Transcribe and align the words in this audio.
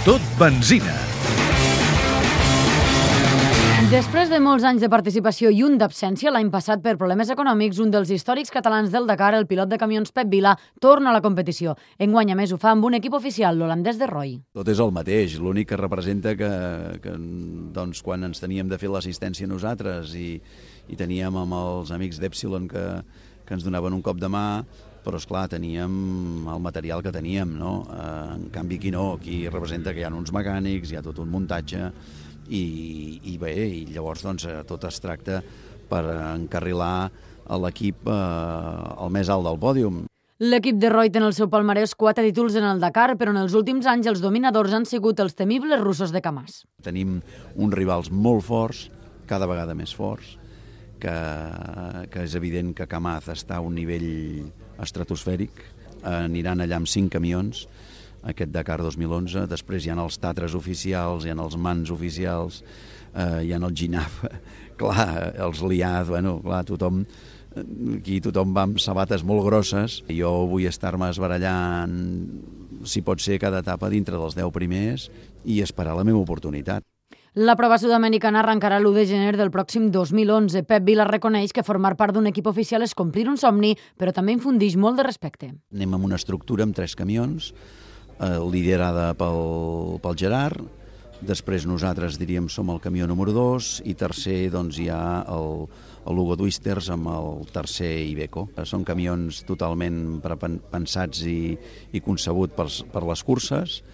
Tot 0.00 0.22
benzina. 0.40 0.94
Després 3.90 4.30
de 4.32 4.38
molts 4.40 4.64
anys 4.64 4.80
de 4.80 4.88
participació 4.88 5.50
i 5.52 5.60
un 5.66 5.74
d'absència, 5.76 6.32
l'any 6.32 6.48
passat 6.48 6.80
per 6.80 6.94
problemes 6.96 7.28
econòmics, 7.34 7.76
un 7.84 7.92
dels 7.92 8.08
històrics 8.14 8.54
catalans 8.54 8.88
del 8.94 9.04
Dakar, 9.10 9.34
el 9.36 9.44
pilot 9.50 9.68
de 9.68 9.76
camions 9.82 10.14
Pep 10.16 10.30
Vila, 10.32 10.54
torna 10.80 11.10
a 11.10 11.16
la 11.18 11.20
competició. 11.20 11.74
Enguany, 12.00 12.32
a 12.32 12.38
més, 12.38 12.54
ho 12.54 12.56
fa 12.56 12.72
amb 12.72 12.88
un 12.88 12.96
equip 12.96 13.18
oficial, 13.18 13.60
l'holandès 13.60 14.00
de 14.00 14.08
Roy. 14.08 14.38
Tot 14.56 14.72
és 14.72 14.80
el 14.80 14.96
mateix, 14.96 15.36
l'únic 15.36 15.68
que 15.74 15.80
representa 15.82 16.32
que, 16.32 16.52
que 17.04 17.16
doncs, 17.76 18.00
quan 18.00 18.24
ens 18.30 18.40
teníem 18.40 18.72
de 18.72 18.80
fer 18.80 18.88
l'assistència 18.88 19.50
nosaltres 19.50 20.16
i, 20.16 20.38
i 20.88 20.96
teníem 20.96 21.36
amb 21.42 21.60
els 21.60 21.92
amics 21.92 22.24
d'Epsilon 22.24 22.72
que, 22.72 22.86
que 23.44 23.58
ens 23.58 23.68
donaven 23.68 24.00
un 24.00 24.06
cop 24.06 24.16
de 24.16 24.32
mà, 24.32 24.46
però 25.04 25.20
és 25.20 25.26
clar 25.28 25.46
teníem 25.48 26.48
el 26.50 26.60
material 26.62 27.02
que 27.02 27.12
teníem, 27.14 27.56
no? 27.58 27.74
Eh, 27.88 28.34
en 28.36 28.48
canvi 28.54 28.80
aquí 28.80 28.92
no, 28.94 29.14
aquí 29.18 29.42
representa 29.48 29.94
que 29.94 30.02
hi 30.02 30.08
ha 30.08 30.12
uns 30.12 30.32
mecànics, 30.36 30.92
hi 30.92 31.00
ha 31.00 31.04
tot 31.06 31.18
un 31.22 31.30
muntatge, 31.32 31.90
i, 32.50 33.20
i 33.32 33.36
bé, 33.38 33.54
i 33.54 33.82
llavors 33.94 34.24
doncs, 34.26 34.46
eh, 34.48 34.60
tot 34.68 34.84
es 34.88 35.00
tracta 35.02 35.40
per 35.90 36.04
encarrilar 36.34 37.10
l'equip 37.60 38.06
eh, 38.06 38.14
al 38.14 39.12
més 39.14 39.30
alt 39.30 39.46
del 39.46 39.60
pòdium. 39.62 40.04
L'equip 40.40 40.78
de 40.80 40.88
Roy 40.88 41.10
té 41.12 41.20
en 41.20 41.26
el 41.26 41.34
seu 41.36 41.50
palmarès 41.52 41.92
quatre 41.98 42.24
títols 42.24 42.54
en 42.56 42.64
el 42.64 42.80
Dakar, 42.80 43.12
però 43.20 43.34
en 43.34 43.42
els 43.42 43.52
últims 43.58 43.84
anys 43.90 44.08
els 44.08 44.22
dominadors 44.24 44.72
han 44.72 44.86
sigut 44.88 45.20
els 45.20 45.36
temibles 45.36 45.82
russos 45.82 46.14
de 46.14 46.22
Kamaz. 46.24 46.62
Tenim 46.80 47.18
uns 47.60 47.76
rivals 47.76 48.08
molt 48.10 48.46
forts, 48.46 48.86
cada 49.28 49.48
vegada 49.50 49.76
més 49.76 49.92
forts, 49.94 50.38
que, 51.00 51.12
que 52.08 52.24
és 52.24 52.36
evident 52.40 52.72
que 52.76 52.88
Kamaz 52.88 53.28
està 53.34 53.58
a 53.58 53.66
un 53.66 53.76
nivell 53.76 54.48
estratosfèric, 54.84 55.62
aniran 56.06 56.62
allà 56.64 56.80
amb 56.80 56.88
cinc 56.88 57.12
camions, 57.12 57.66
aquest 58.22 58.52
Dakar 58.52 58.80
2011, 58.82 59.46
després 59.48 59.84
hi 59.84 59.92
ha 59.92 59.98
els 60.02 60.18
Tatres 60.20 60.54
oficials, 60.56 61.24
hi 61.24 61.32
ha 61.32 61.36
els 61.38 61.56
Mans 61.56 61.92
oficials, 61.92 62.62
eh, 63.14 63.46
hi 63.46 63.52
ha 63.52 63.60
el 63.60 63.76
Ginaf, 63.76 64.22
clar, 64.80 65.32
els 65.46 65.62
Liad, 65.64 66.08
bueno, 66.12 66.38
clar, 66.44 66.62
tothom, 66.68 67.04
aquí 67.96 68.20
tothom 68.24 68.54
va 68.56 68.66
amb 68.68 68.80
sabates 68.82 69.24
molt 69.26 69.44
grosses. 69.46 70.00
Jo 70.08 70.32
vull 70.50 70.68
estar-me 70.70 71.10
esbarallant, 71.10 71.96
si 72.84 73.02
pot 73.06 73.20
ser, 73.20 73.40
cada 73.42 73.64
etapa 73.64 73.90
dintre 73.92 74.20
dels 74.20 74.38
10 74.38 74.52
primers 74.54 75.10
i 75.44 75.60
esperar 75.64 75.96
la 75.98 76.06
meva 76.06 76.22
oportunitat. 76.22 76.89
La 77.38 77.54
prova 77.54 77.76
sud-americana 77.78 78.40
arrencarà 78.40 78.80
l'1 78.80 78.90
de 78.90 79.04
gener 79.06 79.36
del 79.38 79.52
pròxim 79.54 79.84
2011. 79.94 80.64
Pep 80.66 80.82
Vila 80.82 81.04
reconeix 81.06 81.52
que 81.54 81.62
formar 81.62 81.92
part 81.94 82.16
d'un 82.16 82.26
equip 82.26 82.48
oficial 82.50 82.82
és 82.82 82.94
complir 82.98 83.28
un 83.30 83.38
somni, 83.38 83.76
però 83.94 84.10
també 84.10 84.34
infundix 84.34 84.74
molt 84.74 84.98
de 84.98 85.04
respecte. 85.06 85.52
Anem 85.70 85.94
amb 85.94 86.08
una 86.08 86.18
estructura 86.18 86.66
amb 86.66 86.74
tres 86.74 86.96
camions, 86.98 87.52
eh, 88.18 88.34
liderada 88.50 89.14
pel, 89.14 90.00
pel 90.02 90.18
Gerard, 90.18 90.58
després 91.22 91.68
nosaltres 91.70 92.18
diríem 92.18 92.48
som 92.50 92.68
el 92.74 92.82
camió 92.82 93.06
número 93.06 93.30
2 93.30 93.86
i 93.86 93.94
tercer 93.94 94.50
doncs 94.50 94.80
hi 94.82 94.88
ha 94.90 95.22
el, 95.30 95.68
el 96.10 96.18
Lugo 96.18 96.34
Twisters 96.34 96.90
amb 96.90 97.14
el 97.14 97.46
tercer 97.54 97.94
Ibeco. 98.10 98.48
Són 98.64 98.82
camions 98.82 99.44
totalment 99.46 100.18
pensats 100.18 101.22
i, 101.22 101.54
i 101.94 102.02
concebuts 102.02 102.58
per, 102.58 102.66
per 102.90 103.06
les 103.06 103.22
curses 103.22 103.84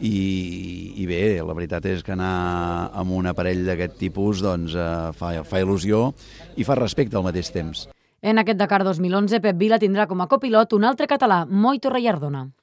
i, 0.00 0.94
i 0.98 1.06
bé, 1.06 1.22
la 1.44 1.54
veritat 1.54 1.86
és 1.86 2.02
que 2.02 2.14
anar 2.14 2.90
amb 2.94 3.14
un 3.14 3.30
aparell 3.30 3.64
d'aquest 3.66 3.98
tipus 4.00 4.42
doncs, 4.44 4.74
eh, 4.74 5.12
fa, 5.18 5.34
fa 5.46 5.62
il·lusió 5.62 6.08
i 6.56 6.66
fa 6.66 6.78
respecte 6.80 7.18
al 7.18 7.26
mateix 7.26 7.52
temps. 7.54 7.86
En 8.24 8.40
aquest 8.40 8.58
Dakar 8.58 8.82
2011, 8.86 9.40
Pep 9.44 9.56
Vila 9.60 9.78
tindrà 9.78 10.08
com 10.08 10.22
a 10.24 10.28
copilot 10.30 10.72
un 10.72 10.86
altre 10.88 11.06
català, 11.06 11.44
Moi 11.44 11.78
Torrellardona. 11.78 12.46